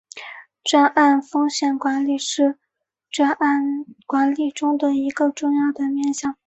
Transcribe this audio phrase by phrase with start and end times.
[0.63, 2.57] 专案风险管理是
[3.11, 6.35] 专案管理中一个重要的面向。